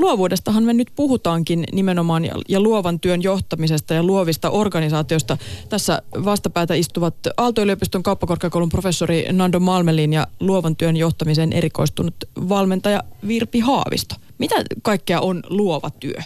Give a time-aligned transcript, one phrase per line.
[0.00, 5.38] Luovuudestahan me nyt puhutaankin nimenomaan ja, ja luovan työn johtamisesta ja luovista organisaatioista.
[5.68, 12.14] Tässä vastapäätä istuvat Aalto-yliopiston kauppakorkeakoulun professori Nando Malmelin ja luovan työn johtamiseen erikoistunut
[12.48, 14.14] valmentaja Virpi Haavisto.
[14.38, 16.22] Mitä kaikkea on luova työ?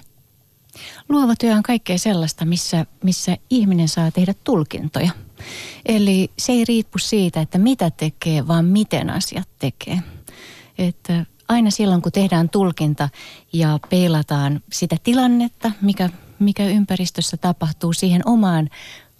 [1.09, 5.11] Luova työ on kaikkea sellaista, missä, missä ihminen saa tehdä tulkintoja.
[5.87, 9.99] Eli se ei riippu siitä, että mitä tekee, vaan miten asiat tekee.
[10.79, 13.09] Että aina silloin, kun tehdään tulkinta
[13.53, 18.71] ja peilataan sitä tilannetta, mikä, mikä ympäristössä tapahtuu siihen omaan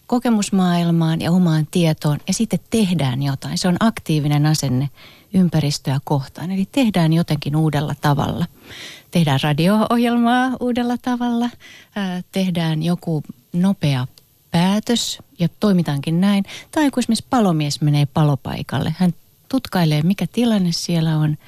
[0.07, 3.59] kokemusmaailmaan ja omaan tietoon ja sitten tehdään jotain.
[3.59, 4.91] Se on aktiivinen asenne
[5.35, 6.51] ympäristöä kohtaan.
[6.51, 8.47] Eli tehdään jotenkin uudella tavalla.
[9.11, 11.51] Tehdään radio-ohjelmaa uudella tavalla,
[12.33, 14.07] tehdään joku nopea
[14.51, 16.45] päätös ja toimitaankin näin.
[16.71, 19.15] Tai kun esimerkiksi palomies menee palopaikalle, hän
[19.49, 21.37] tutkailee mikä tilanne siellä on–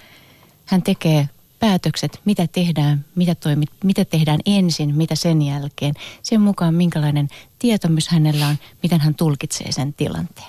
[0.67, 1.29] hän tekee
[1.61, 5.95] päätökset, mitä tehdään, mitä, toimit, mitä tehdään ensin, mitä sen jälkeen.
[6.23, 7.29] Sen mukaan, minkälainen
[7.59, 10.49] tietomys hänellä on, miten hän tulkitsee sen tilanteen.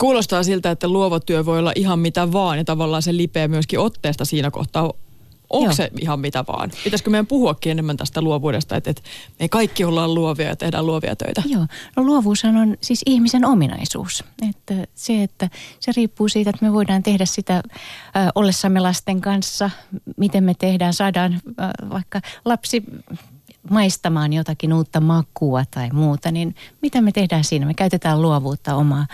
[0.00, 3.78] Kuulostaa siltä, että luova työ voi olla ihan mitä vaan ja tavallaan se lipeä myöskin
[3.78, 4.92] otteesta siinä kohtaa
[5.52, 5.74] Onko Joo.
[5.74, 6.70] se ihan mitä vaan?
[6.84, 9.02] Pitäisikö meidän puhuakin enemmän tästä luovuudesta, että, että
[9.40, 11.42] me kaikki ollaan luovia ja tehdään luovia töitä?
[11.46, 14.24] Joo, no luovuushan on siis ihmisen ominaisuus.
[14.50, 17.62] Että se, että se riippuu siitä, että me voidaan tehdä sitä äh,
[18.34, 19.70] ollessamme lasten kanssa,
[20.16, 22.82] miten me tehdään, saadaan äh, vaikka lapsi
[23.70, 27.66] maistamaan jotakin uutta makua tai muuta, niin mitä me tehdään siinä?
[27.66, 29.06] Me käytetään luovuutta omaa,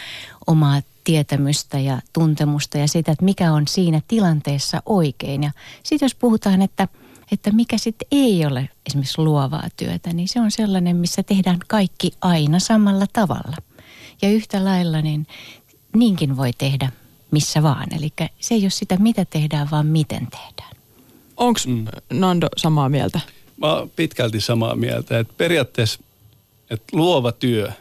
[0.47, 5.42] omaa tietämystä ja tuntemusta ja sitä, että mikä on siinä tilanteessa oikein.
[5.42, 5.50] Ja
[5.83, 6.89] sitten jos puhutaan, että,
[7.33, 12.12] että mikä sitten ei ole esimerkiksi luovaa työtä, niin se on sellainen, missä tehdään kaikki
[12.20, 13.56] aina samalla tavalla.
[14.23, 15.27] Ja yhtä lailla niin
[15.97, 16.92] niinkin voi tehdä
[17.31, 17.95] missä vaan.
[17.97, 20.77] Eli se ei ole sitä, mitä tehdään, vaan miten tehdään.
[21.37, 21.87] Onko mm.
[22.12, 23.20] Nando samaa mieltä?
[23.56, 26.00] Mä oon pitkälti samaa mieltä, että periaatteessa
[26.70, 27.72] että luova työ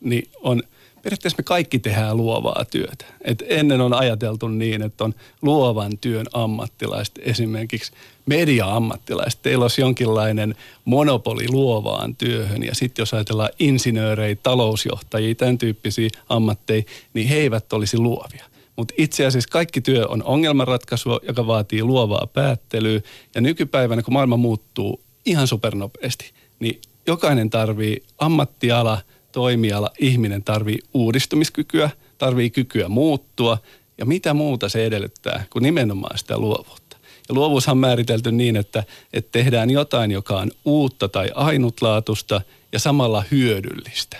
[0.00, 0.62] niin on–
[1.06, 3.04] periaatteessa me kaikki tehdään luovaa työtä.
[3.24, 7.92] Et ennen on ajateltu niin, että on luovan työn ammattilaiset, esimerkiksi
[8.26, 9.42] media-ammattilaiset.
[9.42, 16.82] Teillä olisi jonkinlainen monopoli luovaan työhön ja sitten jos ajatellaan insinöörejä, talousjohtajia, tämän tyyppisiä ammatteja,
[17.14, 18.44] niin he eivät olisi luovia.
[18.76, 23.00] Mutta itse asiassa kaikki työ on ongelmanratkaisua, joka vaatii luovaa päättelyä.
[23.34, 28.98] Ja nykypäivänä, kun maailma muuttuu ihan supernopeasti, niin jokainen tarvii ammattiala–
[29.36, 33.58] toimiala ihminen tarvii uudistumiskykyä, tarvii kykyä muuttua
[33.98, 36.96] ja mitä muuta se edellyttää kuin nimenomaan sitä luovuutta.
[37.28, 42.40] Ja luovuushan on määritelty niin, että, että tehdään jotain, joka on uutta tai ainutlaatusta
[42.72, 44.16] ja samalla hyödyllistä.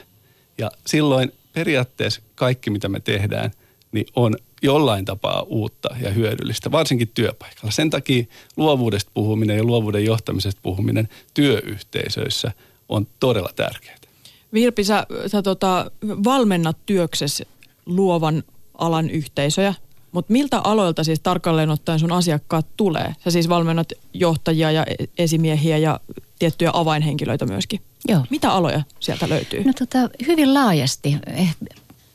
[0.59, 3.51] Ja silloin periaatteessa kaikki, mitä me tehdään,
[3.93, 7.71] niin on jollain tapaa uutta ja hyödyllistä, varsinkin työpaikalla.
[7.71, 8.25] Sen takia
[8.57, 12.53] luovuudesta puhuminen ja luovuuden johtamisesta puhuminen työyhteisöissä
[12.89, 14.06] on todella tärkeää.
[14.57, 15.91] Virpi, sä, sä tota,
[16.25, 17.49] valmennat työksesi
[17.87, 18.43] luovan
[18.79, 19.75] alan yhteisöjä,
[20.13, 23.15] mutta miltä aloilta siis tarkalleen ottaen sun asiakkaat tulee?
[23.25, 24.87] Sä siis valmennat johtajia ja
[25.19, 26.01] esimiehiä ja
[26.39, 27.81] tiettyjä avainhenkilöitä myöskin.
[28.09, 28.25] Joo.
[28.31, 29.65] Mitä aloja sieltä löytyy?
[29.65, 31.17] No tota, hyvin laajasti.
[31.27, 31.57] Eh,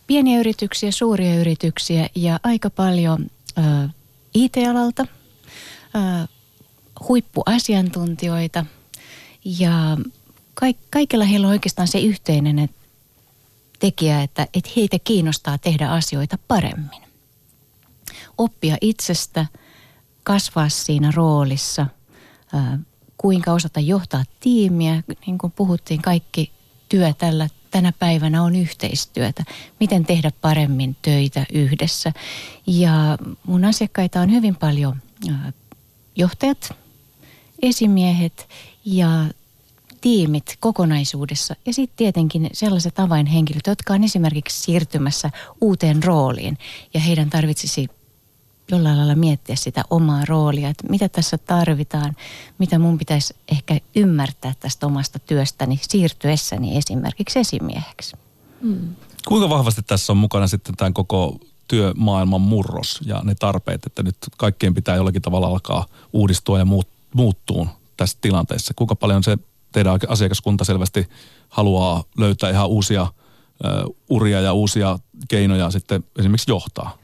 [0.07, 3.27] pieniä yrityksiä, suuria yrityksiä ja aika paljon
[3.57, 3.89] äh,
[4.33, 5.05] IT-alalta,
[5.95, 6.29] äh,
[7.07, 8.65] huippuasiantuntijoita
[9.45, 9.97] ja
[10.61, 12.81] kaik, kaikilla heillä on oikeastaan se yhteinen että
[13.79, 17.01] tekijä, että, että heitä kiinnostaa tehdä asioita paremmin.
[18.37, 19.45] Oppia itsestä,
[20.23, 21.85] kasvaa siinä roolissa,
[22.53, 22.79] ää,
[23.17, 25.03] kuinka osata johtaa tiimiä.
[25.25, 26.51] Niin kuin puhuttiin, kaikki
[26.89, 29.43] työ tällä, tänä päivänä on yhteistyötä.
[29.79, 32.13] Miten tehdä paremmin töitä yhdessä.
[32.67, 35.01] Ja mun asiakkaita on hyvin paljon
[36.15, 36.75] johtajat,
[37.61, 38.49] esimiehet
[38.85, 39.25] ja
[40.01, 45.31] tiimit kokonaisuudessa ja sitten tietenkin sellaiset avainhenkilöt, jotka on esimerkiksi siirtymässä
[45.61, 46.57] uuteen rooliin
[46.93, 47.87] ja heidän tarvitsisi
[48.71, 52.15] jollain lailla miettiä sitä omaa roolia, että mitä tässä tarvitaan,
[52.57, 58.15] mitä mun pitäisi ehkä ymmärtää tästä omasta työstäni siirtyessäni esimerkiksi esimieheksi.
[58.61, 58.95] Hmm.
[59.27, 64.17] Kuinka vahvasti tässä on mukana sitten tämän koko työmaailman murros ja ne tarpeet, että nyt
[64.37, 66.65] kaikkien pitää jollakin tavalla alkaa uudistua ja
[67.15, 68.73] muuttua tässä tilanteessa?
[68.75, 69.37] Kuinka paljon se
[69.71, 71.09] teidän asiakaskunta selvästi
[71.49, 73.07] haluaa löytää ihan uusia
[74.09, 76.97] uria ja uusia keinoja sitten esimerkiksi johtaa?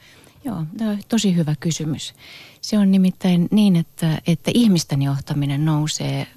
[0.45, 0.65] Joo,
[1.07, 2.13] tosi hyvä kysymys.
[2.61, 6.27] Se on nimittäin niin, että, että ihmisten johtaminen nousee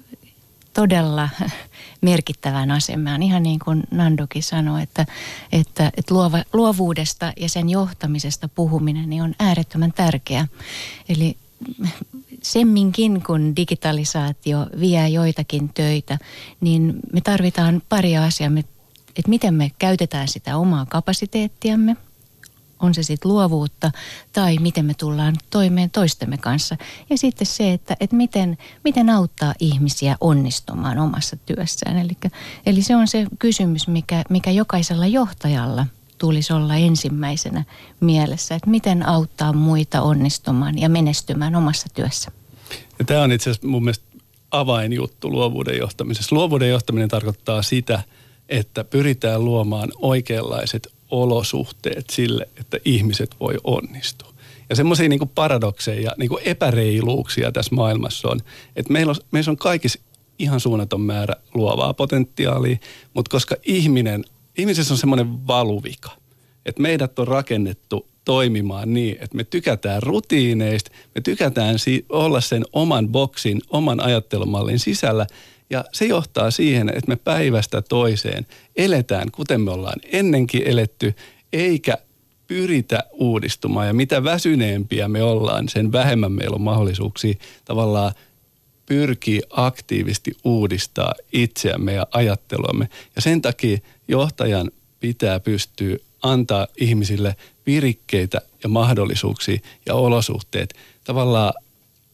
[0.73, 1.29] todella
[2.01, 3.23] merkittävään asemaan.
[3.23, 5.05] Ihan niin kuin Nandokin sanoi, että,
[5.51, 10.47] että, että luova, luovuudesta ja sen johtamisesta puhuminen niin on äärettömän tärkeä.
[11.09, 11.37] Eli
[12.41, 16.17] semminkin kun digitalisaatio vie joitakin töitä,
[16.61, 18.51] niin me tarvitaan pari asiaa.
[19.15, 21.97] Että miten me käytetään sitä omaa kapasiteettiamme–
[22.81, 23.91] on se sitten luovuutta
[24.33, 26.77] tai miten me tullaan toimeen toistemme kanssa.
[27.09, 31.97] Ja sitten se, että, että miten, miten auttaa ihmisiä onnistumaan omassa työssään.
[31.97, 32.17] Eli,
[32.65, 35.87] eli se on se kysymys, mikä, mikä jokaisella johtajalla
[36.21, 37.63] tulisi olla ensimmäisenä
[37.99, 42.31] mielessä, että miten auttaa muita onnistumaan ja menestymään omassa työssä.
[42.99, 44.05] Ja tämä on itse asiassa mun mielestä
[44.51, 46.35] avainjuttu luovuuden johtamisessa.
[46.35, 48.03] Luovuuden johtaminen tarkoittaa sitä,
[48.49, 54.33] että pyritään luomaan oikeanlaiset olosuhteet sille, että ihmiset voi onnistua.
[54.69, 58.39] Ja semmoisia niin paradokseja ja niin epäreiluuksia tässä maailmassa on,
[58.75, 59.99] että meillä on, meissä on kaikissa
[60.39, 62.77] ihan suunnaton määrä luovaa potentiaalia,
[63.13, 64.25] mutta koska ihminen,
[64.57, 66.11] ihmisessä on semmoinen valuvika,
[66.65, 72.65] että meidät on rakennettu toimimaan niin, että me tykätään rutiineista, me tykätään si- olla sen
[72.73, 75.27] oman boksin, oman ajattelumallin sisällä
[75.69, 81.13] ja se johtaa siihen, että me päivästä toiseen eletään, kuten me ollaan ennenkin eletty,
[81.53, 81.97] eikä
[82.47, 83.87] pyritä uudistumaan.
[83.87, 87.33] Ja mitä väsyneempiä me ollaan, sen vähemmän meillä on mahdollisuuksia
[87.65, 88.13] tavallaan
[88.85, 92.89] pyrkii aktiivisesti uudistaa itseämme ja ajatteluamme.
[93.15, 93.77] Ja sen takia
[94.11, 97.35] johtajan pitää pystyä antaa ihmisille
[97.65, 100.73] virikkeitä ja mahdollisuuksia ja olosuhteet
[101.03, 101.53] tavallaan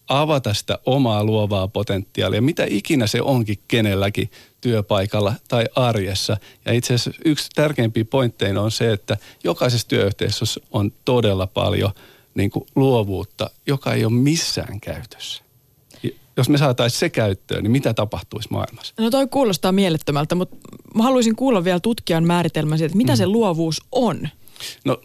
[0.08, 6.38] avata sitä omaa luovaa potentiaalia, mitä ikinä se onkin kenelläkin työpaikalla tai arjessa.
[6.66, 11.92] Ja itse asiassa yksi tärkeimpiä pointteina on se, että jokaisessa työyhteisössä on todella paljon
[12.36, 15.47] niin kuin luovuutta, joka ei ole missään käytössä.
[16.38, 18.94] Jos me saataisiin se käyttöön, niin mitä tapahtuisi maailmassa?
[19.00, 20.56] No toi kuulostaa mielettömältä, mutta
[20.95, 23.18] mä haluaisin kuulla vielä tutkijan määritelmän siitä, että mitä mm.
[23.18, 24.30] se luovuus on.
[24.86, 25.01] No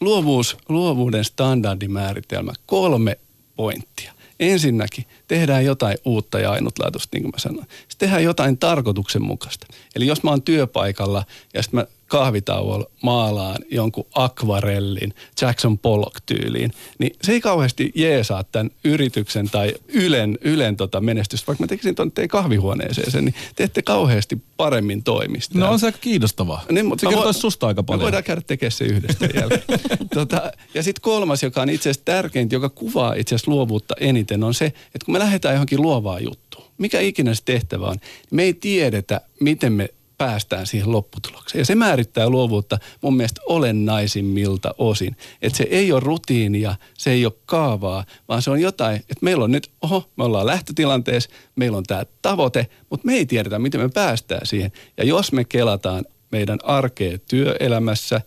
[0.00, 3.18] luovuus, luovuuden standardimääritelmä, kolme
[3.56, 4.12] pointtia.
[4.40, 7.66] Ensinnäkin tehdään jotain uutta ja ainutlaatuista, niin kuin mä sanoin.
[7.68, 9.66] Sitten tehdään jotain tarkoituksenmukaista.
[9.96, 17.16] Eli jos mä oon työpaikalla ja sitten mä kahvitauolla maalaan jonkun akvarellin Jackson Pollock-tyyliin, niin
[17.22, 21.46] se ei kauheasti jeesaa tämän yrityksen tai Ylen, Ylen tota menestystä.
[21.46, 25.58] Vaikka mä tekisin tuonne teidän kahvihuoneeseen sen, niin te ette kauheasti paremmin toimista.
[25.58, 26.64] No on se aika kiinnostavaa.
[26.70, 28.00] Niin, mutta se kertoisi susta aika paljon.
[28.00, 29.80] Me voidaan käydä tekemään se yhdessä jälkeen.
[30.14, 34.44] tota, ja sitten kolmas, joka on itse asiassa tärkeintä, joka kuvaa itse asiassa luovuutta eniten,
[34.44, 38.02] on se, että kun me lähdetään johonkin luovaa juttuun, mikä ikinä se tehtävä on, niin
[38.30, 39.88] me ei tiedetä, miten me
[40.22, 41.60] päästään siihen lopputulokseen.
[41.60, 45.16] Ja se määrittää luovuutta mun mielestä olennaisimmilta osin.
[45.42, 49.44] Että se ei ole rutiinia, se ei ole kaavaa, vaan se on jotain, että meillä
[49.44, 53.80] on nyt, oho, me ollaan lähtötilanteessa, meillä on tämä tavoite, mutta me ei tiedetä, miten
[53.80, 54.72] me päästään siihen.
[54.96, 58.20] Ja jos me kelataan meidän arkea työelämässä,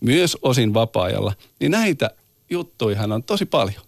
[0.00, 2.10] myös osin vapaa-ajalla, niin näitä
[2.50, 3.82] juttuihan on tosi paljon.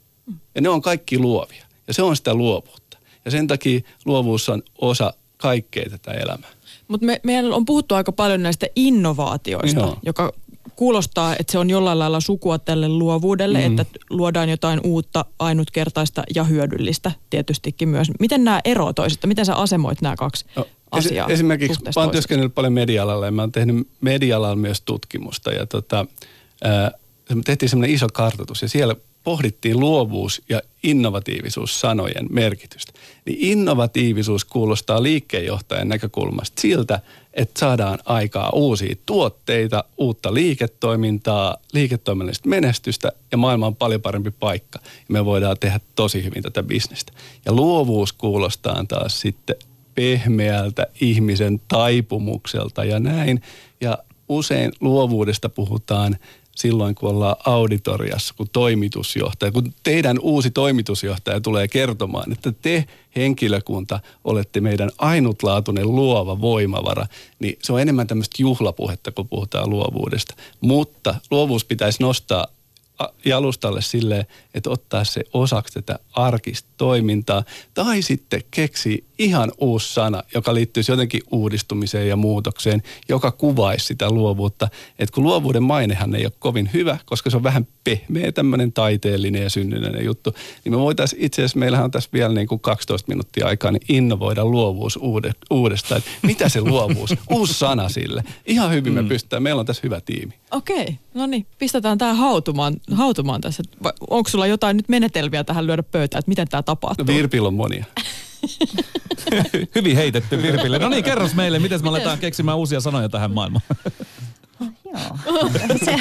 [0.55, 1.67] Ja ne on kaikki luovia.
[1.87, 2.99] Ja se on sitä luovuutta.
[3.25, 6.51] Ja sen takia luovuus on osa kaikkea tätä elämää.
[6.89, 9.99] Mutta me, meidän on puhuttu aika paljon näistä innovaatioista, Joo.
[10.03, 10.33] joka
[10.77, 13.79] kuulostaa, että se on jollain lailla sukua tälle luovuudelle, mm.
[13.79, 18.09] että luodaan jotain uutta, ainutkertaista ja hyödyllistä tietystikin myös.
[18.21, 19.27] Miten nämä eroavat toisista?
[19.27, 21.29] Miten sä asemoit nämä kaksi no, asiaa?
[21.29, 26.07] Esimerkiksi mä oon työskennellyt paljon media-alalla ja mä oon tehnyt media myös tutkimusta ja tota,
[26.65, 26.91] ää,
[27.35, 32.93] me tehtiin semmoinen iso kartoitus ja siellä pohdittiin luovuus ja innovatiivisuus sanojen merkitystä.
[33.25, 37.01] Niin innovatiivisuus kuulostaa liikkeenjohtajan näkökulmasta siltä,
[37.35, 44.79] että saadaan aikaa uusia tuotteita, uutta liiketoimintaa, liiketoiminnallista menestystä ja maailma on paljon parempi paikka.
[44.83, 47.13] Ja me voidaan tehdä tosi hyvin tätä bisnestä.
[47.45, 49.57] Ja luovuus kuulostaa taas sitten
[49.95, 53.43] pehmeältä ihmisen taipumukselta ja näin.
[53.81, 56.17] Ja usein luovuudesta puhutaan–
[56.55, 62.85] silloin, kun ollaan auditoriassa, kun toimitusjohtaja, kun teidän uusi toimitusjohtaja tulee kertomaan, että te
[63.17, 67.07] henkilökunta olette meidän ainutlaatuinen luova voimavara,
[67.39, 70.35] niin se on enemmän tämmöistä juhlapuhetta, kun puhutaan luovuudesta.
[70.61, 72.47] Mutta luovuus pitäisi nostaa
[73.25, 77.45] jalustalle sille, että ottaa se osaksi tätä arkista toimintaa.
[77.75, 84.11] Tai sitten keksi ihan uusi sana, joka liittyisi jotenkin uudistumiseen ja muutokseen, joka kuvaisi sitä
[84.11, 84.69] luovuutta.
[84.99, 89.43] Että kun luovuuden mainehan ei ole kovin hyvä, koska se on vähän pehmeä tämmöinen taiteellinen
[89.43, 93.09] ja synnynnäinen juttu, niin me voitaisiin itse asiassa, meillähän on tässä vielä niin kuin 12
[93.09, 94.99] minuuttia aikaa, niin innovoida luovuus
[95.51, 95.99] uudestaan.
[95.99, 97.15] Että mitä se luovuus?
[97.31, 98.25] Uusi sana sille.
[98.47, 99.09] Ihan hyvin me mm.
[99.09, 99.43] pystytään.
[99.43, 100.33] Meillä on tässä hyvä tiimi.
[100.51, 100.95] Okei, okay.
[101.15, 101.47] no niin.
[101.59, 103.63] Pistetään tämä hautumaan, hautumaan tässä.
[104.11, 107.05] Onko sulla jotain nyt menetelmiä tähän lyödä pöytään, että miten tämä tapahtuu?
[107.07, 107.85] No Virpillä on monia.
[109.75, 110.79] Hyvin heitetty Virpille.
[110.79, 113.65] No niin, kerros meille, miten me aletaan keksimään uusia sanoja tähän maailmaan.
[114.61, 115.51] Joo,
[115.85, 115.97] se,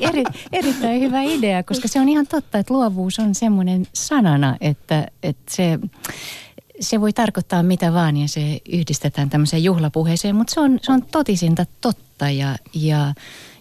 [0.00, 5.06] eri, erittäin hyvä idea, koska se on ihan totta, että luovuus on semmoinen sanana, että,
[5.22, 5.78] että se,
[6.80, 11.02] se voi tarkoittaa mitä vaan ja se yhdistetään tämmöiseen juhlapuheeseen, mutta se on, se on
[11.02, 13.14] totisinta totta ja, ja,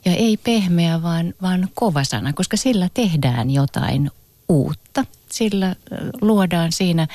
[0.05, 4.11] ja ei pehmeä, vaan, vaan kova sana, koska sillä tehdään jotain
[4.49, 5.05] uutta.
[5.31, 5.75] Sillä
[6.21, 7.07] luodaan siinä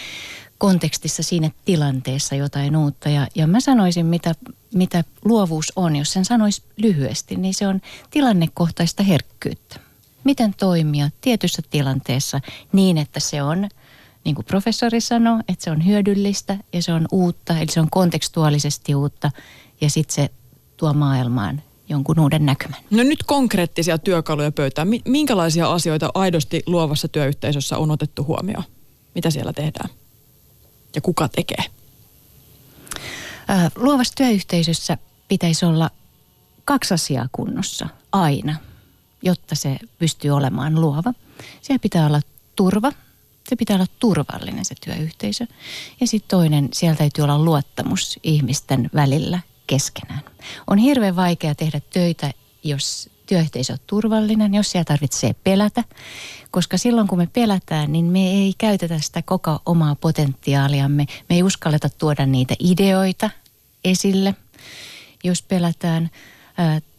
[0.65, 3.09] kontekstissa, siinä tilanteessa jotain uutta.
[3.09, 4.35] Ja, ja mä sanoisin, mitä,
[4.75, 7.81] mitä luovuus on, jos sen sanoisi lyhyesti, niin se on
[8.11, 9.81] tilannekohtaista herkkyyttä.
[10.25, 12.41] Miten toimia tietyssä tilanteessa
[12.73, 13.69] niin, että se on,
[14.25, 17.91] niin kuin professori sanoi, että se on hyödyllistä ja se on uutta, eli se on
[17.91, 19.31] kontekstuaalisesti uutta
[19.81, 20.31] ja sitten se
[20.77, 22.81] tuo maailmaan jonkun uuden näkymän.
[22.91, 24.89] No nyt konkreettisia työkaluja pöytään.
[25.05, 28.65] Minkälaisia asioita aidosti luovassa työyhteisössä on otettu huomioon?
[29.15, 30.04] Mitä siellä tehdään?
[30.95, 31.65] Ja kuka tekee?
[33.77, 34.99] Luovassa työyhteisössä
[35.29, 35.91] pitäisi olla
[36.65, 38.57] kaksi asiaa kunnossa aina,
[39.23, 41.13] jotta se pystyy olemaan luova.
[41.63, 42.21] Siellä pitää olla
[42.57, 42.93] turva,
[43.49, 45.47] se pitää olla turvallinen se työyhteisö.
[46.01, 50.23] Ja sitten toinen, siellä täytyy olla luottamus ihmisten välillä keskenään.
[50.67, 52.33] On hirveän vaikea tehdä töitä,
[52.65, 55.85] jos työyhteisö on turvallinen, jos siellä tarvitsee pelätä.
[56.51, 61.07] Koska silloin kun me pelätään, niin me ei käytetä sitä koko omaa potentiaaliamme.
[61.29, 63.31] Me ei uskalleta tuoda niitä ideoita
[63.85, 64.35] esille,
[65.25, 66.11] jos pelätään.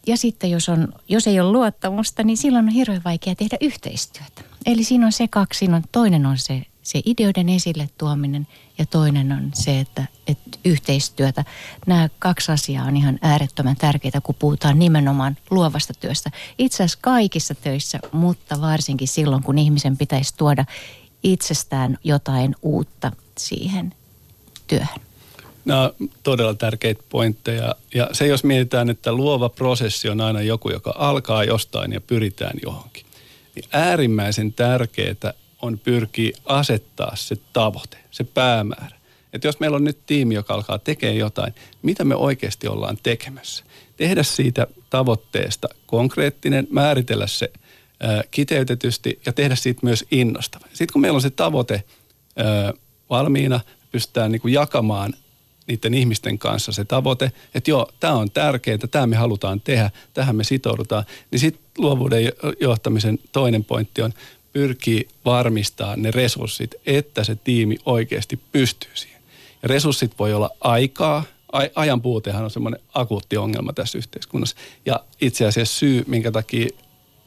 [0.06, 4.42] Ja sitten jos, on, jos ei ole luottamusta, niin silloin on hirveän vaikea tehdä yhteistyötä.
[4.66, 8.46] Eli siinä on se kaksi, siinä on, toinen on se, se ideoiden esille tuominen
[8.78, 11.44] ja toinen on se, että, että yhteistyötä.
[11.86, 16.30] Nämä kaksi asiaa on ihan äärettömän tärkeitä, kun puhutaan nimenomaan luovasta työstä.
[16.58, 20.64] Itse asiassa kaikissa töissä, mutta varsinkin silloin, kun ihmisen pitäisi tuoda
[21.22, 23.94] itsestään jotain uutta siihen
[24.66, 25.00] työhön.
[25.64, 27.74] Nämä on todella tärkeitä pointteja.
[27.94, 32.58] Ja se, jos mietitään, että luova prosessi on aina joku, joka alkaa jostain ja pyritään
[32.62, 33.06] johonkin,
[33.54, 35.32] niin äärimmäisen tärkeää
[35.62, 38.96] on pyrkiä asettaa se tavoite, se päämäärä.
[39.32, 43.64] Että jos meillä on nyt tiimi, joka alkaa tekemään jotain, mitä me oikeasti ollaan tekemässä?
[43.96, 47.52] Tehdä siitä tavoitteesta konkreettinen, määritellä se
[48.30, 50.66] kiteytetysti ja tehdä siitä myös innostava.
[50.72, 51.84] Sitten kun meillä on se tavoite
[53.10, 53.60] valmiina,
[53.92, 55.14] pystytään niin kuin jakamaan
[55.66, 60.36] niiden ihmisten kanssa se tavoite, että joo, tämä on tärkeää, tämä me halutaan tehdä, tähän
[60.36, 64.12] me sitoudutaan, niin sitten luovuuden johtamisen toinen pointti on
[64.56, 69.22] pyrkii varmistaa ne resurssit, että se tiimi oikeasti pystyy siihen.
[69.62, 71.24] Ja resurssit voi olla aikaa,
[71.74, 74.56] ajan puutehan on semmoinen akuutti ongelma tässä yhteiskunnassa.
[74.86, 76.68] Ja itse asiassa syy, minkä takia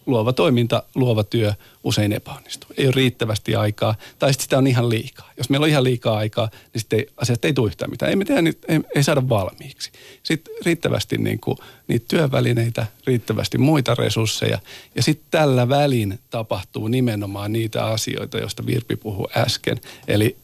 [0.05, 1.53] luova toiminta, luova työ
[1.83, 2.69] usein epäonnistuu.
[2.77, 5.31] Ei ole riittävästi aikaa, tai sitten sitä on ihan liikaa.
[5.37, 8.09] Jos meillä on ihan liikaa aikaa, niin sitten asiat ei tule yhtään mitään.
[8.09, 9.91] Ei, me tehdä, ei, ei saada valmiiksi.
[10.23, 14.59] Sitten riittävästi niin kuin, niitä työvälineitä, riittävästi muita resursseja.
[14.95, 19.81] Ja sitten tällä välin tapahtuu nimenomaan niitä asioita, joista Virpi puhui äsken.
[20.07, 20.37] Eli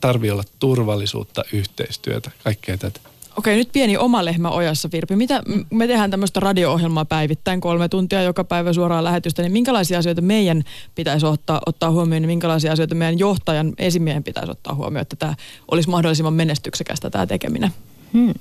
[0.00, 3.00] tarvii olla turvallisuutta, yhteistyötä, kaikkea tätä.
[3.36, 5.16] Okei, nyt pieni oma lehmä ojassa, Virpi.
[5.16, 10.20] Mitä, me tehdään tämmöistä radio-ohjelmaa päivittäin, kolme tuntia joka päivä suoraan lähetystä, niin minkälaisia asioita
[10.20, 10.62] meidän
[10.94, 15.34] pitäisi ottaa, ottaa huomioon, niin minkälaisia asioita meidän johtajan esimiehen pitäisi ottaa huomioon, että tämä
[15.70, 17.70] olisi mahdollisimman menestyksekästä tämä tekeminen?
[18.12, 18.34] Hmm.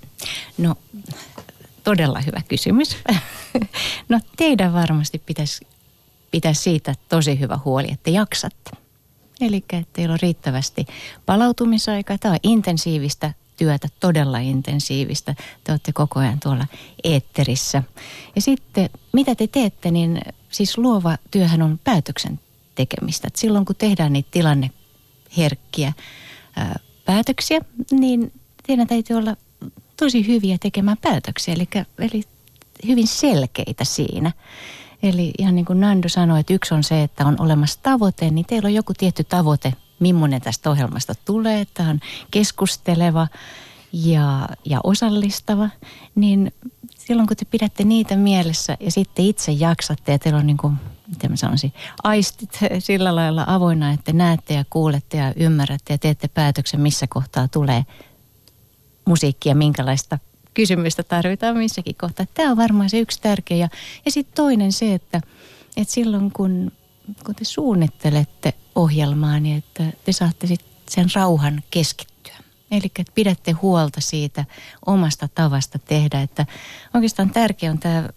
[0.57, 0.75] No,
[1.83, 2.97] todella hyvä kysymys.
[4.09, 5.67] no, teidän varmasti pitäisi
[6.31, 8.71] pitää siitä tosi hyvä huoli, että jaksatte.
[9.41, 10.85] Eli että teillä on riittävästi
[11.25, 12.17] palautumisaikaa.
[12.17, 15.35] Tämä on intensiivistä työtä, todella intensiivistä.
[15.63, 16.67] Te olette koko ajan tuolla
[17.03, 17.83] eetterissä.
[18.35, 22.39] Ja sitten, mitä te teette, niin siis luova työhän on päätöksen
[22.75, 23.27] tekemistä.
[23.27, 25.93] Et silloin kun tehdään niitä tilanneherkkiä
[26.55, 27.59] ää, päätöksiä,
[27.91, 28.31] niin
[28.67, 29.35] teidän täytyy olla
[29.97, 31.67] tosi hyviä tekemään päätöksiä, eli,
[31.99, 32.23] eli
[32.87, 34.31] hyvin selkeitä siinä.
[35.03, 38.45] Eli ihan niin kuin Nando sanoi, että yksi on se, että on olemassa tavoite, niin
[38.45, 41.65] teillä on joku tietty tavoite, millainen tästä ohjelmasta tulee.
[41.73, 41.99] Tämä on
[42.31, 43.27] keskusteleva
[43.93, 45.69] ja, ja osallistava.
[46.15, 46.53] Niin
[46.97, 50.75] silloin kun te pidätte niitä mielessä ja sitten itse jaksatte ja teillä on niin kuin,
[51.07, 56.27] miten mä sanoisin, aistit sillä lailla avoinna, että näette ja kuulette ja ymmärrätte ja teette
[56.27, 57.85] päätöksen, missä kohtaa tulee
[59.05, 60.19] musiikkia, minkälaista
[60.53, 62.25] kysymystä tarvitaan missäkin kohtaa.
[62.33, 63.57] Tämä on varmaan se yksi tärkeä.
[63.57, 63.69] Ja,
[64.05, 65.21] ja sitten toinen se, että,
[65.77, 66.71] että silloin kun
[67.25, 72.35] kun te suunnittelette ohjelmaa, niin että te saatte sit sen rauhan keskittyä.
[72.71, 74.45] Eli että pidätte huolta siitä
[74.85, 76.45] omasta tavasta tehdä, että
[76.93, 78.09] oikeastaan tärkeä on tämä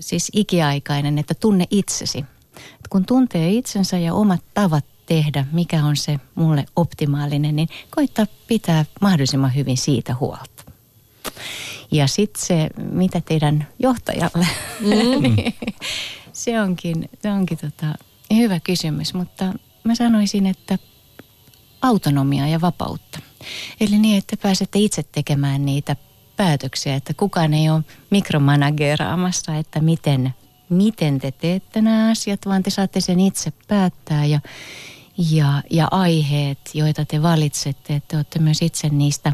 [0.00, 2.18] siis ikiaikainen, että tunne itsesi.
[2.56, 8.26] Että kun tuntee itsensä ja omat tavat tehdä, mikä on se mulle optimaalinen, niin koittaa
[8.46, 10.64] pitää mahdollisimman hyvin siitä huolta.
[11.90, 14.46] Ja sitten se, mitä teidän johtajalle,
[14.80, 15.22] mm.
[15.22, 15.54] niin,
[16.32, 17.94] se onkin, se onkin tota,
[18.36, 19.54] hyvä kysymys, mutta
[19.84, 20.78] mä sanoisin, että
[21.82, 23.18] autonomia ja vapautta.
[23.80, 25.96] Eli niin, että pääsette itse tekemään niitä
[26.36, 30.34] päätöksiä, että kukaan ei ole mikromanageeraamassa, että miten,
[30.68, 34.40] miten te teette nämä asiat, vaan te saatte sen itse päättää ja,
[35.30, 39.32] ja, ja aiheet, joita te valitsette, että te olette myös itse niistä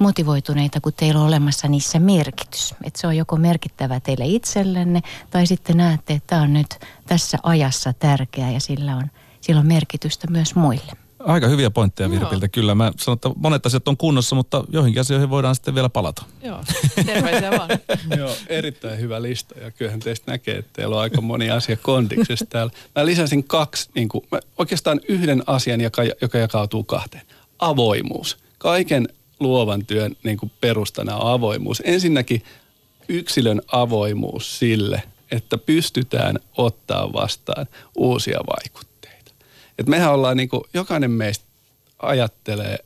[0.00, 2.74] motivoituneita, kun teillä on olemassa niissä merkitys.
[2.84, 7.38] Että se on joko merkittävä teille itsellenne tai sitten näette, että tämä on nyt tässä
[7.42, 10.92] ajassa tärkeää ja sillä on, sillä on merkitystä myös muille.
[11.18, 12.74] Aika hyviä pointteja Virpiltä, kyllä.
[12.74, 16.22] Mä sanon, että monet asiat on kunnossa, mutta joihinkin asioihin voidaan sitten vielä palata.
[16.42, 16.64] Joo,
[17.06, 17.70] terveisiä vaan.
[18.18, 22.46] Joo, erittäin hyvä lista ja kyllähän teistä näkee, että teillä on aika moni asia kondiksessa
[22.46, 22.72] täällä.
[22.96, 27.26] Mä lisäsin kaksi, niin kuin, mä oikeastaan yhden asian, joka, joka jakautuu kahteen.
[27.58, 28.38] Avoimuus.
[28.58, 29.08] Kaiken
[29.40, 31.82] luovan työn niin kuin perustana on avoimuus.
[31.84, 32.42] Ensinnäkin
[33.08, 37.66] yksilön avoimuus sille, että pystytään ottaa vastaan
[37.96, 38.90] uusia vaikutteita
[39.80, 41.44] et mehän ollaan niin kuin, jokainen meistä
[41.98, 42.78] ajattelee,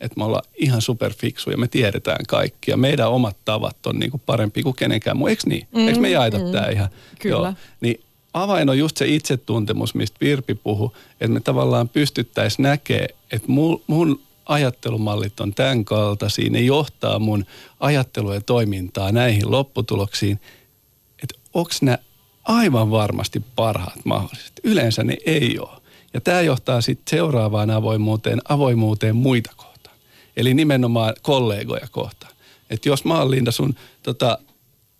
[0.00, 2.76] että me ollaan ihan superfiksuja, me tiedetään kaikkia.
[2.76, 5.26] Meidän omat tavat on niin kuin parempi kuin kenenkään muu.
[5.26, 5.68] Eikö niin?
[5.74, 6.88] Mm, Eikö me jaeta mm, tämä ihan?
[7.18, 7.48] Kyllä.
[7.48, 7.54] Joo.
[7.80, 8.00] Niin
[8.34, 13.82] avain on just se itsetuntemus, mistä Virpi puhui, että me tavallaan pystyttäisiin näkemään, että mun,
[13.86, 17.46] mun ajattelumallit on tämän kaltaisia, ne johtaa mun
[17.80, 20.40] ajattelua ja toimintaa näihin lopputuloksiin,
[21.22, 21.98] että onko nämä
[22.44, 24.52] aivan varmasti parhaat mahdolliset.
[24.64, 25.82] Yleensä ne ei ole.
[26.14, 29.96] Ja tämä johtaa sitten seuraavaan avoimuuteen, avoimuuteen muita kohtaan.
[30.36, 32.32] Eli nimenomaan kollegoja kohtaan.
[32.70, 34.38] Että jos mä oon Linda sun tota,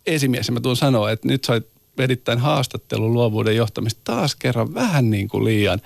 [0.05, 1.61] esimies ja mä tuun sanoa, että nyt sä
[1.97, 5.81] vedit tämän haastattelun luovuuden johtamista taas kerran vähän niin kuin liian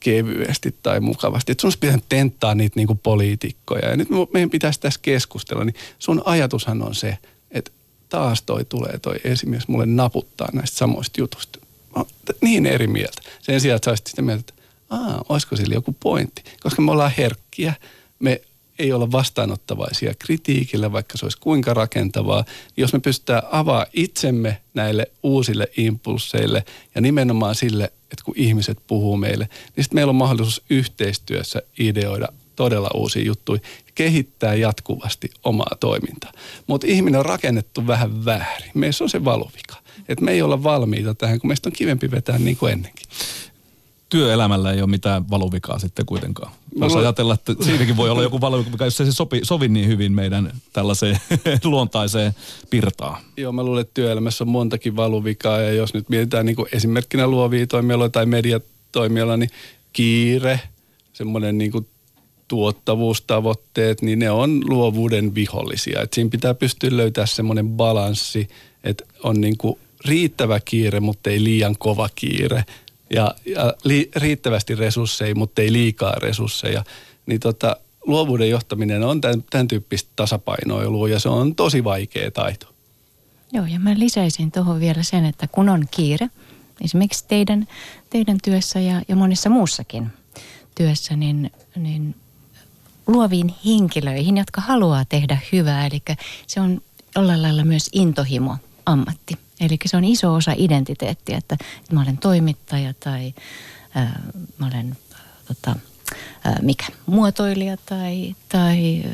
[0.00, 1.52] kevyesti tai mukavasti.
[1.52, 3.88] Että sun pitää tenttaa niitä niin kuin poliitikkoja.
[3.88, 5.64] Ja nyt meidän pitäisi tässä keskustella.
[5.64, 7.18] Niin sun ajatushan on se,
[7.50, 7.70] että
[8.08, 11.58] taas toi tulee toi esimies mulle naputtaa näistä samoista jutusta
[12.40, 13.22] niin eri mieltä.
[13.42, 16.42] Sen sijaan, että sä sitä mieltä, että Aa, olisiko sillä joku pointti.
[16.60, 17.74] Koska me ollaan herkkiä,
[18.18, 18.40] me
[18.78, 22.44] ei olla vastaanottavaisia kritiikille, vaikka se olisi kuinka rakentavaa.
[22.76, 29.16] Jos me pystytään avaa itsemme näille uusille impulseille ja nimenomaan sille, että kun ihmiset puhuu
[29.16, 35.76] meille, niin sitten meillä on mahdollisuus yhteistyössä ideoida todella uusia juttuja ja kehittää jatkuvasti omaa
[35.80, 36.32] toimintaa.
[36.66, 38.70] Mutta ihminen on rakennettu vähän väärin.
[38.74, 39.76] Meissä on se valuvika.
[40.08, 43.06] Että me ei olla valmiita tähän, kun meistä on kivempi vetää niin kuin ennenkin
[44.08, 46.52] työelämällä ei ole mitään valuvikaa sitten kuitenkaan.
[46.80, 50.12] Voisi ajatella, että siinäkin voi olla joku valuvika, jos ei se sopi, sovi niin hyvin
[50.12, 51.20] meidän tällaiseen
[51.64, 52.34] luontaiseen
[52.70, 53.22] pirtaan.
[53.36, 57.26] Joo, mä luulen, että työelämässä on montakin valuvikaa ja jos nyt mietitään niin kuin esimerkkinä
[57.26, 59.50] luovia toimialoja tai mediatoimialoja, niin
[59.92, 60.60] kiire,
[61.12, 61.86] semmoinen niin kuin
[62.48, 66.02] tuottavuustavoitteet, niin ne on luovuuden vihollisia.
[66.02, 68.48] Et siinä pitää pystyä löytämään semmoinen balanssi,
[68.84, 72.64] että on niin kuin riittävä kiire, mutta ei liian kova kiire.
[73.10, 76.84] Ja, ja li, riittävästi resursseja, mutta ei liikaa resursseja.
[77.26, 82.74] Niin tota, luovuuden johtaminen on tämän, tämän tyyppistä tasapainoilua ja se on tosi vaikea taito.
[83.52, 86.30] Joo, ja mä lisäisin tuohon vielä sen, että kun on kiire,
[86.84, 87.68] esimerkiksi teidän,
[88.10, 90.06] teidän työssä ja, ja monessa muussakin
[90.74, 92.14] työssä, niin, niin
[93.06, 95.86] luoviin henkilöihin, jotka haluaa tehdä hyvää.
[95.86, 96.02] Eli
[96.46, 96.80] se on
[97.16, 99.38] jollain lailla myös intohimo ammatti.
[99.60, 103.34] Eli se on iso osa identiteettiä, että, että mä olen toimittaja tai
[103.94, 104.22] ää,
[104.58, 104.96] mä olen
[105.48, 105.76] tota,
[106.44, 109.04] ää, mikä, muotoilija tai, tai,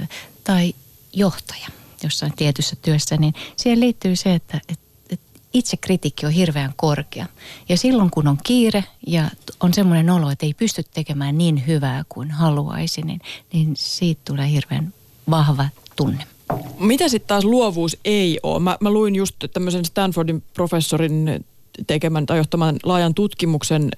[0.45, 0.75] tai
[1.13, 1.69] johtaja
[2.03, 4.85] jossain tietyssä työssä, niin siihen liittyy se, että, että
[5.55, 7.27] itse kritiikki on hirveän korkea.
[7.69, 9.31] Ja silloin kun on kiire ja
[9.61, 13.21] on semmoinen olo, että ei pysty tekemään niin hyvää kuin haluaisi, niin,
[13.53, 14.95] niin siitä tulee hirveän
[15.31, 16.27] vahva tunne.
[16.79, 18.61] Mitä sitten taas luovuus ei ole?
[18.61, 21.45] Mä, mä luin just tämmöisen Stanfordin professorin
[21.87, 23.91] tekemän tai johtaman laajan tutkimuksen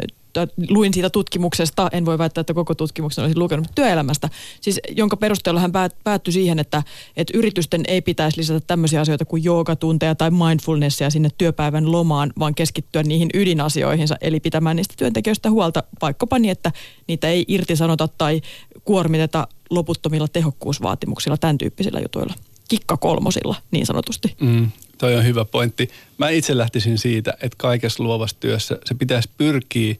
[0.68, 4.28] luin siitä tutkimuksesta, en voi väittää, että koko tutkimuksen olisin lukenut työelämästä,
[4.60, 6.82] siis jonka perusteella hän päät, päättyi siihen, että,
[7.16, 12.54] että yritysten ei pitäisi lisätä tämmöisiä asioita kuin joogatunteja tai mindfulnessia sinne työpäivän lomaan, vaan
[12.54, 16.72] keskittyä niihin ydinasioihinsa, eli pitämään niistä työntekijöistä huolta vaikkapa niin, että
[17.08, 18.40] niitä ei irtisanota tai
[18.84, 22.34] kuormiteta loputtomilla tehokkuusvaatimuksilla, tämän tyyppisillä jutuilla
[22.68, 24.36] kikka kolmosilla niin sanotusti.
[24.40, 25.90] Mm, toi on hyvä pointti.
[26.18, 29.94] Mä itse lähtisin siitä, että kaikessa luovassa työssä se pitäisi pyrkiä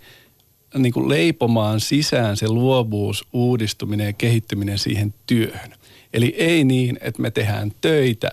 [0.78, 5.74] niin kuin leipomaan sisään se luovuus, uudistuminen ja kehittyminen siihen työhön.
[6.12, 8.30] Eli ei niin, että me tehdään töitä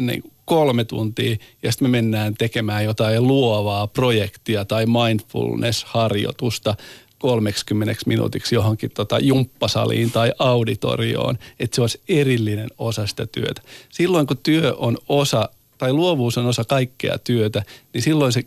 [0.00, 6.76] niin kolme tuntia ja sitten me mennään tekemään jotain luovaa projektia tai mindfulness-harjoitusta
[7.18, 13.62] 30 minuutiksi johonkin tota jumppasaliin tai auditorioon, että se olisi erillinen osa sitä työtä.
[13.88, 17.62] Silloin kun työ on osa tai luovuus on osa kaikkea työtä,
[17.94, 18.42] niin silloin se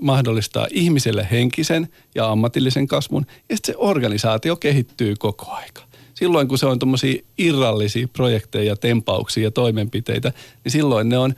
[0.00, 5.82] mahdollistaa ihmiselle henkisen ja ammatillisen kasvun ja sitten se organisaatio kehittyy koko aika.
[6.14, 10.32] Silloin kun se on tuommoisia irrallisia projekteja ja tempauksia ja toimenpiteitä,
[10.64, 11.34] niin silloin ne on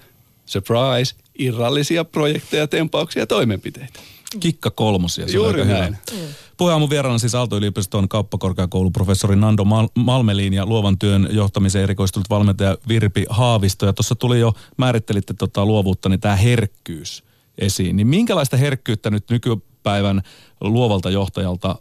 [0.47, 4.01] surprise, irrallisia projekteja, tempauksia ja toimenpiteitä.
[4.41, 5.29] Kikka kolmosia.
[5.29, 5.97] Se Juuri näin.
[6.13, 6.23] Hyvä.
[6.57, 12.79] Puheenaamun vieraana siis Aalto-yliopiston kauppakorkeakoulun professori Nando Mal- Malmeliin ja luovan työn johtamiseen erikoistunut valmentaja
[12.89, 13.87] Virpi Haavisto.
[13.87, 17.25] Ja tuossa tuli jo, määrittelitte tota luovuutta, niin tämä herkkyys
[17.59, 17.97] esiin.
[17.97, 20.23] Niin minkälaista herkkyyttä nyt nykypäivän
[20.61, 21.77] luovalta johtajalta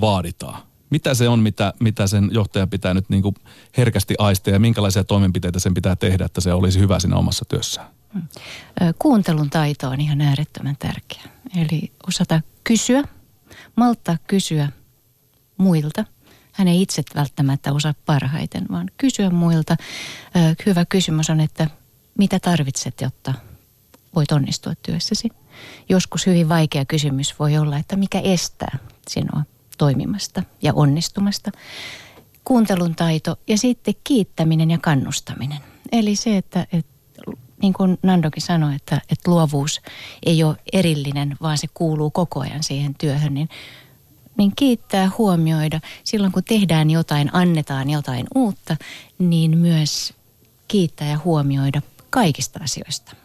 [0.00, 0.62] vaaditaan?
[0.90, 3.34] Mitä se on, mitä, mitä sen johtajan pitää nyt niin kuin
[3.76, 7.88] herkästi aistia ja minkälaisia toimenpiteitä sen pitää tehdä, että se olisi hyvä siinä omassa työssään?
[8.98, 11.22] Kuuntelun taito on ihan äärettömän tärkeä.
[11.56, 13.02] Eli osata kysyä,
[13.76, 14.68] malttaa kysyä
[15.56, 16.04] muilta.
[16.52, 19.76] Hän ei itse välttämättä osaa parhaiten, vaan kysyä muilta.
[20.66, 21.70] Hyvä kysymys on, että
[22.18, 23.34] mitä tarvitset, jotta
[24.14, 25.28] voit onnistua työssäsi.
[25.88, 29.42] Joskus hyvin vaikea kysymys voi olla, että mikä estää sinua
[29.78, 31.50] toimimasta ja onnistumasta.
[32.44, 35.58] Kuuntelun taito ja sitten kiittäminen ja kannustaminen.
[35.92, 36.92] Eli se, että, että
[37.62, 39.80] niin kuin Nandokin sanoi, että, että luovuus
[40.26, 43.48] ei ole erillinen, vaan se kuuluu koko ajan siihen työhön, niin,
[44.38, 45.80] niin kiittää, huomioida.
[46.04, 48.76] Silloin kun tehdään jotain, annetaan jotain uutta,
[49.18, 50.14] niin myös
[50.68, 53.16] kiittää ja huomioida kaikista asioista.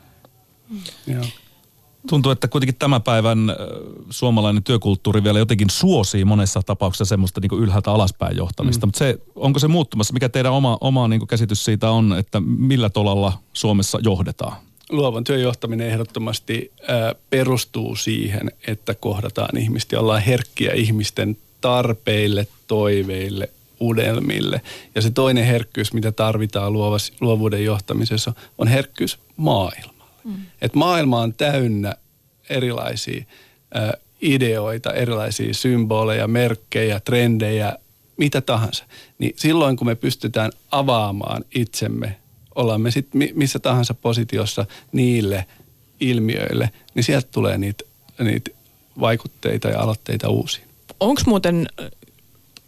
[1.08, 1.24] Joo.
[2.10, 3.56] Tuntuu, että kuitenkin tämän päivän
[4.10, 8.86] suomalainen työkulttuuri vielä jotenkin suosii monessa tapauksessa semmoista niin ylhäältä alaspäin johtamista.
[8.86, 8.88] Mm.
[8.88, 10.14] Mutta se, onko se muuttumassa?
[10.14, 14.58] Mikä teidän oma, oma niin käsitys siitä on, että millä tolalla Suomessa johdetaan?
[14.90, 23.50] Luovan työn johtaminen ehdottomasti ää, perustuu siihen, että kohdataan ihmistä ollaan herkkiä ihmisten tarpeille, toiveille,
[23.80, 24.62] unelmille.
[24.96, 30.01] Ja se toinen herkkyys, mitä tarvitaan luovas, luovuuden johtamisessa, on herkkyys maailma.
[30.24, 30.34] Mm.
[30.62, 31.94] Että maailma on täynnä
[32.50, 33.24] erilaisia
[33.76, 37.78] ä, ideoita, erilaisia symboleja, merkkejä, trendejä,
[38.18, 38.86] mitä tahansa.
[39.20, 42.18] Niin silloin kun me pystytään avaamaan itsemme,
[42.56, 45.46] ollaan me sitten missä tahansa positiossa niille
[46.00, 47.84] ilmiöille, niin sieltä tulee niitä,
[48.20, 48.52] niitä
[49.00, 50.68] vaikutteita ja aloitteita uusiin.
[51.00, 51.68] Onko muuten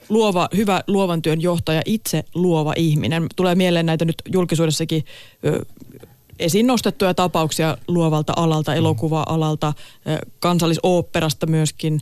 [0.10, 3.28] luova, hyvä luovan työn johtaja itse luova ihminen?
[3.36, 5.06] Tulee mieleen näitä nyt julkisuudessakin
[6.40, 8.78] esiin nostettuja tapauksia luovalta alalta, mm.
[8.78, 9.74] elokuva-alalta,
[10.40, 12.02] kansallisoopperasta myöskin,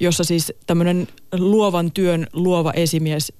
[0.00, 3.32] jossa siis tämmöinen luovan työn luova esimies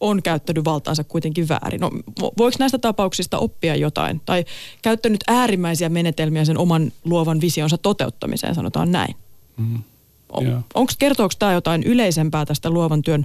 [0.00, 1.80] on käyttänyt valtaansa kuitenkin väärin.
[1.80, 1.90] No,
[2.38, 4.20] voiko näistä tapauksista oppia jotain?
[4.26, 4.44] Tai
[4.82, 9.14] käyttänyt äärimmäisiä menetelmiä sen oman luovan visionsa toteuttamiseen, sanotaan näin.
[9.56, 9.82] Mm,
[10.28, 13.24] on, onko, kertooko tämä jotain yleisempää tästä luovan työn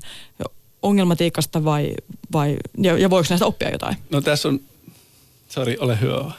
[0.81, 1.93] ongelmatiikasta vai,
[2.33, 3.97] vai ja, ja voiko näistä oppia jotain?
[4.09, 4.59] No tässä on
[5.53, 6.31] Sari, ole hyvä.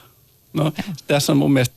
[0.53, 0.73] No
[1.07, 1.75] tässä on mun mielestä,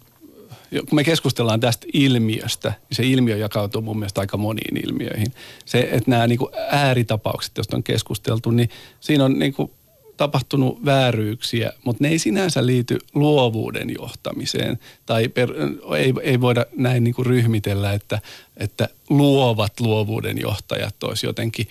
[0.72, 5.34] kun me keskustellaan tästä ilmiöstä, niin se ilmiö jakautuu mun mielestä aika moniin ilmiöihin.
[5.66, 8.70] Se, että nämä niin kuin ääritapaukset, joista on keskusteltu, niin
[9.00, 9.72] siinä on niin kuin
[10.18, 14.80] tapahtunut vääryyksiä, mutta ne ei sinänsä liity luovuuden johtamiseen.
[15.06, 15.50] Tai per,
[15.98, 18.20] ei, ei voida näin niin kuin ryhmitellä, että,
[18.58, 21.68] että luovat luovuuden johtajat olisi jotenkin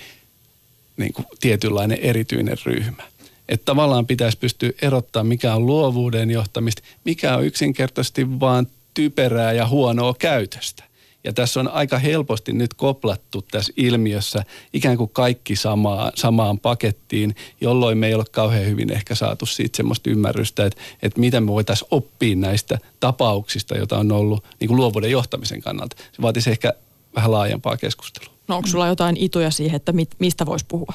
[0.96, 3.02] niin kuin tietynlainen erityinen ryhmä.
[3.48, 9.68] Että tavallaan pitäisi pystyä erottamaan, mikä on luovuuden johtamista, mikä on yksinkertaisesti vaan typerää ja
[9.68, 10.84] huonoa käytöstä.
[11.24, 17.34] Ja tässä on aika helposti nyt koplattu tässä ilmiössä ikään kuin kaikki samaan, samaan pakettiin,
[17.60, 21.46] jolloin me ei ole kauhean hyvin ehkä saatu siitä semmoista ymmärrystä, että, että miten me
[21.46, 25.96] voitaisiin oppia näistä tapauksista, joita on ollut niin kuin luovuuden johtamisen kannalta.
[26.12, 26.72] Se vaatisi ehkä
[27.14, 28.30] vähän laajempaa keskustelua.
[28.48, 30.92] No onko sulla jotain ituja siihen, että mit, mistä voisi puhua?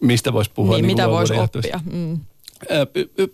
[0.00, 0.76] Mistä voisi puhua.
[0.76, 1.80] Niin, niin mitä voisi oppia.
[1.92, 2.20] Mm.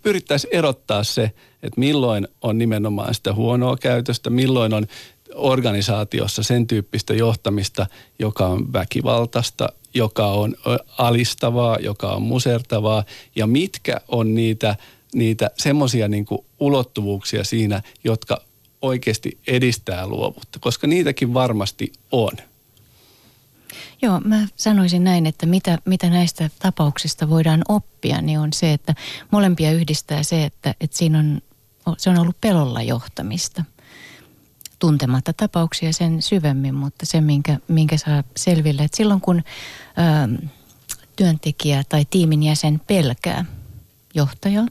[0.03, 1.23] Pyrittäisiin erottaa se,
[1.63, 4.87] että milloin on nimenomaan sitä huonoa käytöstä, milloin on
[5.35, 7.87] organisaatiossa sen tyyppistä johtamista,
[8.19, 10.57] joka on väkivaltaista, joka on
[10.99, 13.05] alistavaa, joka on musertavaa
[13.37, 14.77] ja mitkä on niitä,
[15.15, 16.27] niitä semmoisia niin
[16.61, 18.43] ulottuvuuksia siinä, jotka
[18.83, 22.33] oikeasti edistää luovuutta, koska niitäkin varmasti on.
[24.03, 28.95] Joo, mä sanoisin näin, että mitä, mitä näistä tapauksista voidaan oppia, niin on se, että
[29.31, 31.41] molempia yhdistää se, että, että siinä on,
[31.99, 33.65] se on ollut pelolla johtamista.
[34.79, 40.49] Tuntematta tapauksia sen syvemmin, mutta se, minkä, minkä saa selville, että silloin kun ö,
[41.17, 43.45] työntekijä tai tiimin jäsen pelkää
[44.15, 44.67] johtajaa,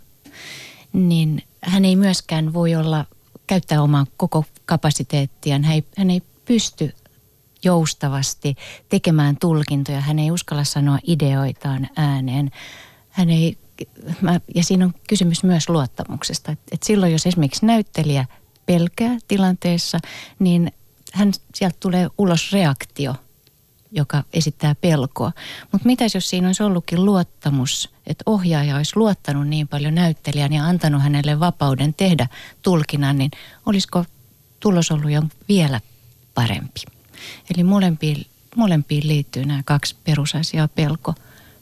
[0.94, 3.06] niin hän ei myöskään voi olla,
[3.48, 5.64] käyttää omaa koko kapasiteettiaan.
[5.64, 6.94] Hän ei, hän ei pysty
[7.63, 8.56] joustavasti,
[8.89, 10.02] tekemään tulkintoja.
[10.02, 12.52] Hän ei uskalla sanoa ideoitaan ääneen.
[13.10, 13.58] Hän ei,
[14.21, 16.52] mä, ja siinä on kysymys myös luottamuksesta.
[16.52, 18.26] Et, et silloin, jos esimerkiksi näyttelijä
[18.65, 20.00] pelkää tilanteessa,
[20.39, 20.71] niin
[21.13, 23.15] hän, sieltä tulee ulos reaktio,
[23.91, 25.32] joka esittää pelkoa.
[25.71, 30.65] Mutta mitäs jos siinä olisi ollutkin luottamus, että ohjaaja olisi luottanut niin paljon näyttelijän ja
[30.65, 32.28] antanut hänelle vapauden tehdä
[32.62, 33.32] tulkinnan, niin
[33.65, 34.06] olisiko
[34.60, 35.82] tulos ollut jo vielä
[36.34, 36.82] parempi.
[37.56, 41.14] Eli molempiin, molempiin liittyy nämä kaksi perusasiaa, pelko,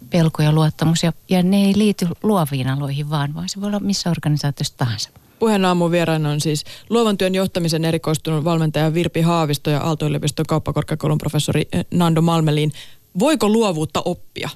[0.10, 1.04] pelko ja luottamus.
[1.04, 5.10] Ja, ja ne ei liity luoviin aloihin vaan, vaan se voi olla missä organisaatiossa tahansa.
[5.40, 11.18] Puheen aamun vieraana on siis luovan työn johtamisen erikoistunut valmentaja Virpi Haavisto ja Aalto-yliopiston kauppakorkeakoulun
[11.18, 12.72] professori eh, Nando Malmelin.
[13.20, 14.50] Voiko luovuutta oppia?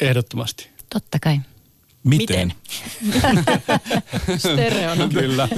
[0.00, 0.68] Ehdottomasti.
[0.92, 1.40] Totta kai.
[2.04, 2.52] Miten?
[4.38, 5.08] Stereona.
[5.08, 5.48] Kyllä.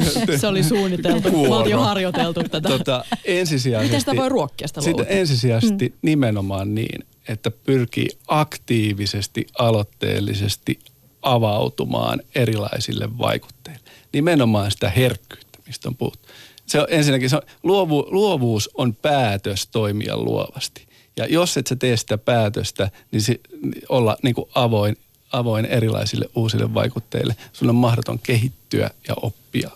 [0.40, 1.30] Se oli suunniteltu.
[1.30, 2.68] Me oltiin jo harjoiteltu tätä.
[2.68, 5.14] Tota, ensisijaisesti, Miten sitä voi ruokkia sitä sitä luovuutta?
[5.14, 5.94] ensisijaisesti mm.
[6.02, 10.78] nimenomaan niin, että pyrkii aktiivisesti, aloitteellisesti
[11.22, 13.80] avautumaan erilaisille vaikutteille.
[14.12, 16.28] Nimenomaan sitä herkkyyttä, mistä on puhuttu.
[16.66, 20.86] Se on, ensinnäkin se on, luovu, luovuus on päätös toimia luovasti.
[21.16, 23.40] Ja jos et sä tee sitä päätöstä, niin se,
[23.88, 24.96] olla niin kuin avoin,
[25.32, 27.36] avoin erilaisille uusille vaikutteille.
[27.52, 29.70] Sun on mahdoton kehittyä ja oppia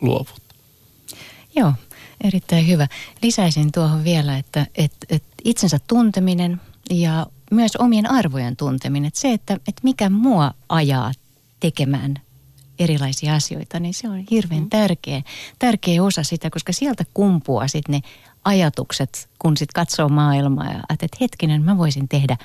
[0.00, 0.54] luovuutta.
[1.56, 1.72] Joo,
[2.24, 2.88] erittäin hyvä.
[3.22, 9.08] Lisäisin tuohon vielä, että, että, että itsensä tunteminen ja myös omien arvojen tunteminen.
[9.08, 11.12] Että se, että, että mikä mua ajaa
[11.60, 12.14] tekemään
[12.78, 14.70] erilaisia asioita, niin se on hirveän mm.
[14.70, 15.22] tärkeä,
[15.58, 18.00] tärkeä osa sitä, koska sieltä kumpuaa sitten ne
[18.44, 22.36] ajatukset, kun sitten katsoo maailmaa ja että hetkinen, mä voisin tehdä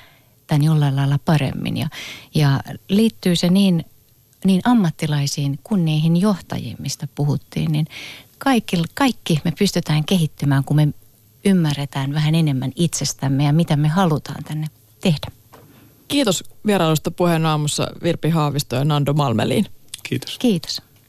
[0.46, 1.76] tämän jollain lailla paremmin.
[1.76, 1.88] Ja,
[2.34, 3.84] ja liittyy se niin,
[4.44, 7.86] niin ammattilaisiin kuin niihin johtajiin, mistä puhuttiin, niin
[8.38, 10.88] kaikki, kaikki me pystytään kehittymään, kun me
[11.44, 14.66] ymmärretään vähän enemmän itsestämme ja mitä me halutaan tänne
[15.00, 15.26] tehdä.
[16.08, 19.66] Kiitos vierailusta puheen aamussa Virpi Haavisto ja Nando Malmeliin.
[20.02, 20.38] Kiitos.
[20.38, 20.82] Kiitos.